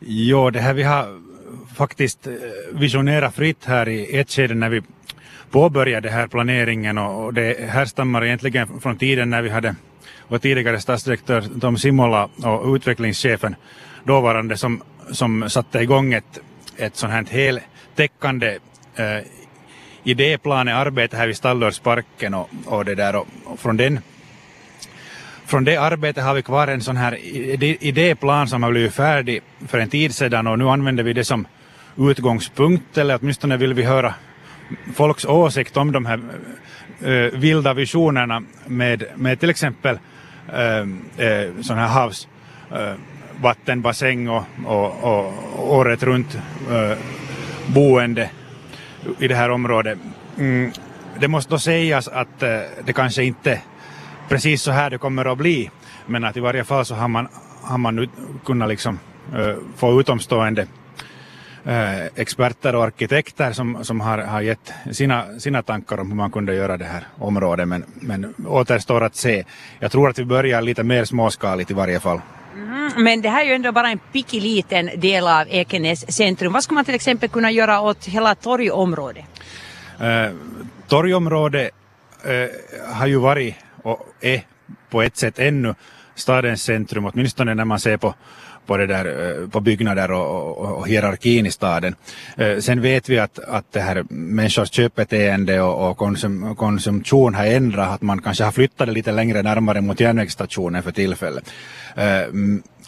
[0.00, 1.20] Jo, det här vi har
[1.74, 2.32] faktiskt eh,
[2.72, 4.82] visionerat fritt här i ett skede när vi
[5.50, 9.74] påbörjade den här planeringen och det härstammar egentligen från tiden när vi hade
[10.28, 13.56] vår tidigare statsdirektör Tom Simola och utvecklingschefen
[14.04, 16.40] dåvarande som, som satte igång ett,
[16.76, 18.58] ett sånt här heltäckande
[18.96, 19.18] eh,
[20.04, 24.00] idéplanearbete här vid Stallörsparken och, och det där och, och från den
[25.50, 27.18] från det arbetet har vi kvar en sån här
[27.84, 31.46] idéplan som har blivit färdig för en tid sedan och nu använder vi det som
[31.96, 34.14] utgångspunkt eller åtminstone vill vi höra
[34.94, 36.20] folks åsikt om de här
[37.00, 39.98] äh, vilda visionerna med, med till exempel
[40.52, 40.78] äh,
[41.26, 42.28] äh, sån här havs
[42.70, 42.94] äh,
[43.40, 46.34] vattenbassäng och, och, och året runt
[46.70, 46.98] äh,
[47.66, 48.30] boende
[49.18, 49.98] i det här området.
[50.38, 50.72] Mm,
[51.20, 53.60] det måste då sägas att äh, det kanske inte
[54.30, 55.70] precis så här det kommer att bli,
[56.06, 57.28] men att i varje fall så har man,
[57.62, 58.08] har man nu
[58.44, 58.98] kunnat liksom
[59.34, 60.66] äh, få utomstående
[61.64, 66.30] Eh, experter och arkitekter som, som har, har gett sina, sina tankar om hur man
[66.30, 67.68] kunde göra det här området.
[67.68, 69.44] Men, men återstår att se.
[69.78, 72.20] Jag tror att vi börjar lite mer småskaligt i varje fall.
[72.54, 74.00] Mm, men det här är ju ändå bara en
[74.30, 76.52] liten del av Ekenäs centrum.
[76.52, 79.24] Vad skulle man till exempel kunna göra åt hela torgområdet?
[80.00, 80.30] Eh,
[80.88, 81.70] torgområdet
[82.24, 83.54] eh, har ju varit
[84.20, 84.42] är e,
[84.90, 85.74] på ett sätt ännu
[86.14, 88.14] stadens centrum, åtminstone när man ser på
[88.70, 91.94] på, det där, på byggnader och, och, och hierarkin i staden.
[92.36, 97.46] Eh, sen vet vi att, att det här människors köpbeteende och, och konsum, konsumtion har
[97.46, 101.50] ändrat, att man kanske har flyttat det lite längre närmare mot järnvägsstationen för tillfället.
[101.96, 102.22] Eh,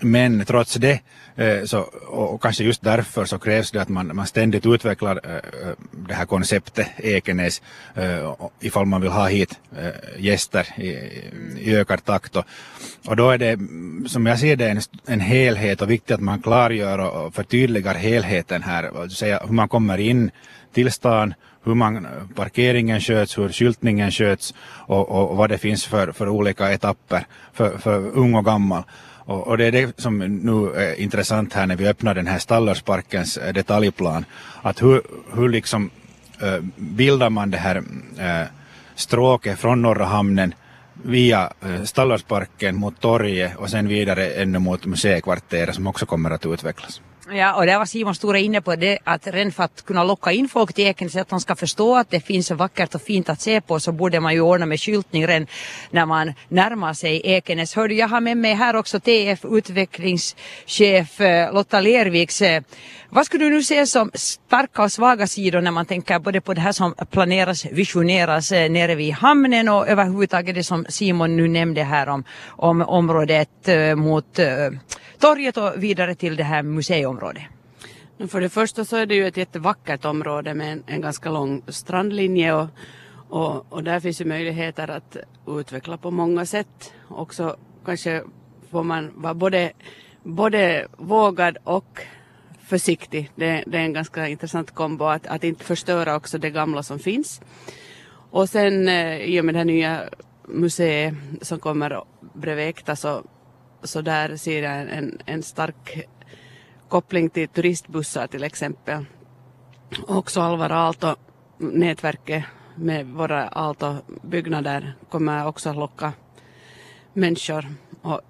[0.00, 1.00] men trots det,
[1.36, 5.34] eh, så, och kanske just därför så krävs det att man, man ständigt utvecklar eh,
[5.34, 5.74] eh,
[6.08, 7.62] det här konceptet Ekenäs
[8.60, 9.58] ifall man vill ha hit
[10.18, 10.88] gäster i,
[11.58, 12.36] i ökad takt.
[13.06, 13.58] Och, då är det,
[14.08, 18.62] som jag ser det, en, en helhet och viktigt att man klargör och förtydligar helheten
[18.62, 19.08] här.
[19.08, 20.30] Säga hur man kommer in
[20.72, 24.54] till stan, hur man, parkeringen sköts, hur skyltningen sköts
[24.86, 28.82] och, och, och vad det finns för, för olika etapper för, för ung och gammal.
[29.28, 32.38] Och, och, det är det som nu är intressant här när vi öppnar den här
[32.38, 34.24] Stallersparkens eh, detaljplan.
[34.62, 35.02] Att hur,
[35.34, 35.90] hur liksom
[36.40, 37.76] äh, bildar man det här
[38.18, 38.46] äh,
[38.94, 40.54] stråket från Norra hamnen
[41.02, 46.46] via äh, Stallersparken mot torget och sen vidare ännu mot museikvarteret som också kommer att
[46.46, 47.00] utvecklas.
[47.32, 50.32] Ja, och där var Simon Stora inne på det att redan för att kunna locka
[50.32, 53.02] in folk till Ekenäs så att de ska förstå att det finns så vackert och
[53.02, 55.46] fint att se på så borde man ju ordna med skyltning redan
[55.90, 57.74] när man närmar sig Ekenäs.
[57.74, 62.42] Hördu, jag har med mig här också TF utvecklingschef eh, Lotta Lerviks.
[62.42, 62.62] Eh,
[63.10, 66.54] vad skulle du nu se som starka och svaga sidor när man tänker både på
[66.54, 71.48] det här som planeras, visioneras eh, nere vid hamnen och överhuvudtaget det som Simon nu
[71.48, 74.38] nämnde här om, om området mot
[75.18, 76.62] torget och vidare till det här
[77.18, 77.42] område?
[78.28, 81.62] För det första så är det ju ett jättevackert område med en, en ganska lång
[81.68, 82.68] strandlinje och,
[83.28, 86.92] och, och, där finns ju möjligheter att utveckla på många sätt.
[87.08, 88.22] Också kanske
[88.70, 89.72] får man vara både,
[90.22, 92.00] både vågad och
[92.66, 93.30] försiktig.
[93.34, 96.98] Det, det är en ganska intressant kombo att, att inte förstöra också det gamla som
[96.98, 97.40] finns.
[98.30, 100.02] Och sen eh, i och med det här nya
[100.48, 102.02] museet som kommer
[102.34, 103.22] bredvid Ekta så
[103.82, 106.06] så där ser jag en, en stark
[106.88, 109.04] koppling till turistbussar till exempel.
[110.06, 112.44] Också Alvar Aalto-nätverket
[112.74, 116.12] med våra Aalto-byggnader kommer också att locka
[117.12, 117.66] människor.
[118.02, 118.20] Och,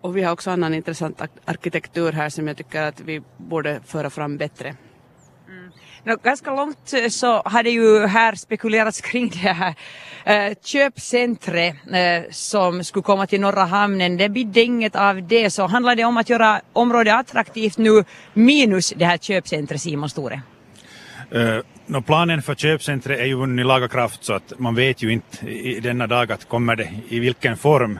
[0.00, 4.10] och vi har också annan intressant arkitektur här som jag tycker att vi borde föra
[4.10, 4.76] fram bättre.
[6.04, 9.74] No, ganska långt eh, så har det ju här spekulerats kring det här
[10.24, 14.16] eh, köpcentret eh, som skulle komma till Norra hamnen.
[14.16, 18.04] Det bidde inget av det så handlar det om att göra området attraktivt nu
[18.34, 20.40] minus det här köpcentret Simon Store?
[21.34, 25.12] Uh, no, planen för köpcentret är ju i laga kraft så att man vet ju
[25.12, 27.98] inte i denna dag att kommer det i vilken form.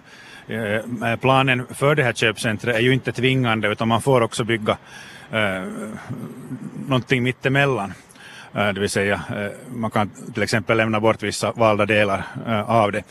[0.50, 4.76] Uh, planen för det här köpcentret är ju inte tvingande utan man får också bygga
[5.32, 5.62] eh,
[6.88, 7.92] någonting mittemellan.
[8.54, 12.70] Eh, det vill säga eh, man kan till exempel lämna bort vissa valda delar eh,
[12.70, 13.02] av det.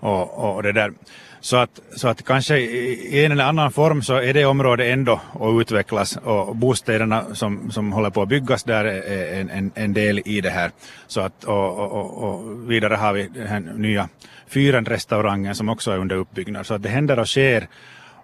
[0.00, 0.92] Och, och det där.
[1.40, 5.20] Så att, så att kanske i en eller annan form så är det området ändå
[5.40, 9.92] att utvecklas och bostäderna som, som håller på att byggas där är en, en, en
[9.92, 10.70] del i det här.
[11.06, 14.08] Så att, och, och, och vidare har vi den här nya
[14.48, 16.66] fyren restaurangen som också är under uppbyggnad.
[16.66, 17.68] Så att det händer och sker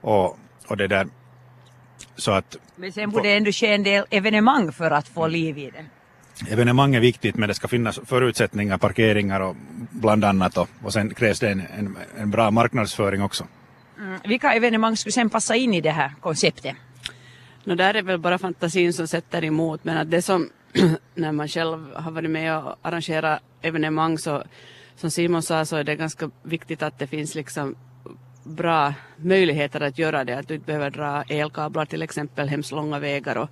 [0.01, 1.07] och, och det där
[2.17, 5.59] så att, men sen borde det ändå ske en del evenemang för att få liv
[5.59, 5.85] i det.
[6.53, 9.57] Evenemang är viktigt men det ska finnas förutsättningar, parkeringar och
[9.91, 13.47] bland annat och, och sen krävs det en, en, en bra marknadsföring också.
[13.99, 14.21] Mm.
[14.25, 16.77] Vilka evenemang skulle sen passa in i det här konceptet?
[17.65, 20.51] No, där är väl bara fantasin som sätter emot men att det som
[21.15, 24.43] när man själv har varit med och arrangerat evenemang så
[24.97, 27.77] som Simon sa så är det ganska viktigt att det finns liksom
[28.45, 30.39] bra möjligheter att göra det.
[30.39, 33.51] Att du inte behöver dra elkablar till exempel hemskt långa vägar och,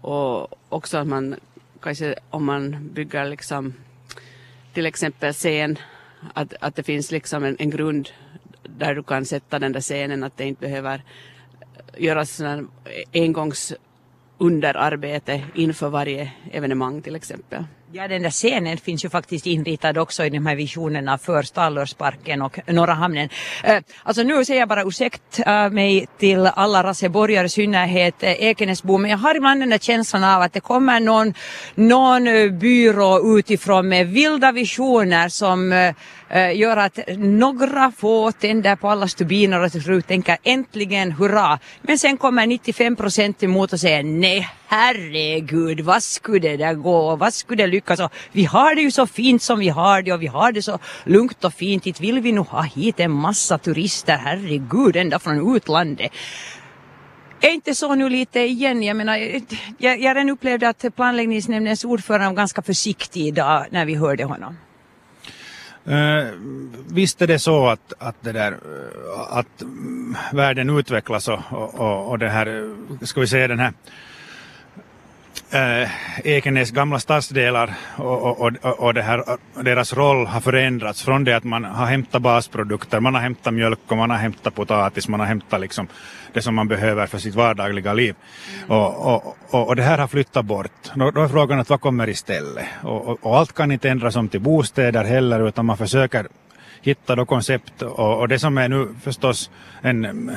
[0.00, 1.36] och också att man
[1.80, 3.74] kanske om man bygger liksom
[4.72, 5.78] till exempel scen
[6.34, 8.08] att, att det finns liksom en, en grund
[8.62, 11.02] där du kan sätta den där scenen att det inte behöver
[11.96, 12.40] göras
[13.12, 13.74] engångs
[14.38, 17.64] underarbete inför varje evenemang till exempel.
[17.94, 22.42] Ja, den där scenen finns ju faktiskt inritad också i de här visionerna för Stallörsparken
[22.42, 23.28] och Norra hamnen.
[23.64, 28.42] Eh, alltså nu säger jag bara ursäkt eh, mig till alla raseborgare, i synnerhet eh,
[28.42, 31.34] Ekenäsbo, men jag har ibland den där känslan av att det kommer någon,
[31.74, 32.24] någon
[32.58, 35.92] byrå utifrån med vilda visioner som
[36.54, 41.58] gör att några få tänder på alla stubiner och till slut tänker äntligen hurra.
[41.82, 47.16] Men sen kommer 95 procent emot och säger nej herregud, vad skulle det där gå?
[47.16, 48.00] Vad skulle det lyckas?
[48.00, 50.62] Och vi har det ju så fint som vi har det och vi har det
[50.62, 51.86] så lugnt och fint.
[51.86, 56.12] Inte vill vi nog ha hit en massa turister, herregud, ända från utlandet.
[57.40, 58.82] Är inte så nu lite igen?
[58.82, 59.16] Jag menar,
[59.78, 64.56] jag, jag redan upplevde att planläggningsnämndens ordförande var ganska försiktig idag när vi hörde honom.
[65.84, 66.26] Eh,
[66.90, 72.10] visst är det så att, att, det där, eh, att mm, världen utvecklas och, och,
[72.10, 73.72] och det här, eh, ska vi säga den här
[75.52, 75.88] äh,
[76.24, 79.24] Ekenäs gamla stadsdelar och, och, och, och här,
[79.62, 83.78] deras roll har förändrats från det att man har hämtat basprodukter, man har hämtat mjölk
[83.88, 85.88] och man har hämtat potatis, man har hämtat liksom
[86.32, 88.14] det som man behöver för sitt vardagliga liv.
[88.58, 88.70] Mm.
[88.70, 89.14] Och,
[89.50, 90.90] och, och, det här har flyttat bort.
[90.94, 92.66] Då, då är frågan att vad kommer istället?
[92.82, 96.26] Och, och allt kan inte ändras om till bostäder heller utan man försöker
[96.82, 99.50] hitta då koncept och, och det som är nu förstås
[99.82, 100.30] en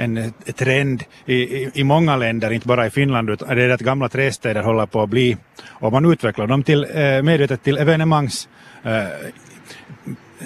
[0.00, 3.70] en eh, trend i, i, i, många länder, inte bara i Finland, utan det är
[3.70, 5.36] att gamla trästäder håller på att bli,
[5.68, 8.48] och man utvecklar dem till, eh, medvetet till evenemangscentrum,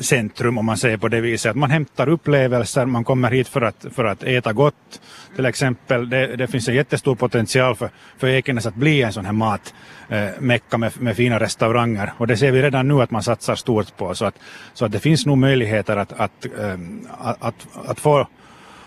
[0.01, 1.51] centrum om man säger på det viset.
[1.51, 5.01] Att man hämtar upplevelser, man kommer hit för att, för att äta gott
[5.37, 6.11] till exempel.
[6.11, 10.67] Det, det finns en jättestor potential för, för Ekenäs att bli en sån här matmecka
[10.73, 13.97] eh, med, med fina restauranger och det ser vi redan nu att man satsar stort
[13.97, 14.15] på.
[14.15, 14.35] Så att,
[14.75, 16.79] så att det finns nog möjligheter att, att, eh,
[17.19, 18.27] att, att, att få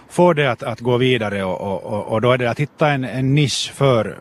[0.09, 3.03] få det att, att gå vidare och, och, och då är det att hitta en,
[3.03, 4.19] en nisch för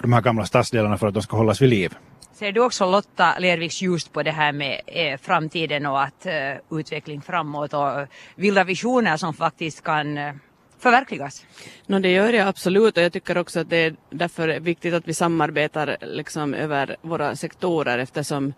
[0.00, 1.94] de här gamla stadsdelarna för att de ska hållas vid liv.
[2.32, 6.78] Ser du också Lotta Lerviks just på det här med eh, framtiden och att eh,
[6.78, 10.34] utveckling framåt och eh, vilda visioner som faktiskt kan eh,
[10.78, 11.46] förverkligas?
[11.86, 15.08] No, det gör jag absolut och jag tycker också att det är därför viktigt att
[15.08, 18.52] vi samarbetar liksom över våra sektorer eftersom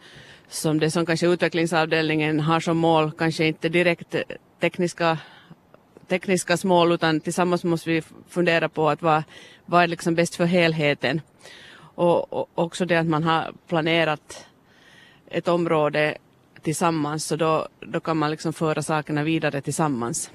[0.49, 4.17] som det som kanske utvecklingsavdelningen har som mål kanske inte direkt
[4.61, 5.19] tekniska
[6.09, 9.23] tekniska mål utan tillsammans måste vi fundera på att vad,
[9.67, 11.21] vad är liksom bäst för helheten.
[11.79, 14.47] Och, och också det att man har planerat
[15.31, 16.19] ett område
[16.63, 20.27] tillsammans så då, då kan man liksom föra sakerna vidare tillsammans.